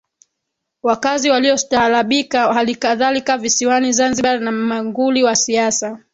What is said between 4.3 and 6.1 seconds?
na manguli wa siasa